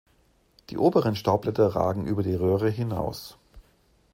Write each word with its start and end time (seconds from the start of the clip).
Die 0.71 0.79
oberen 0.79 1.15
Staubblätter 1.15 1.67
ragen 1.75 2.07
über 2.07 2.23
die 2.23 2.33
Röhre 2.33 2.71
hinaus. 2.71 3.37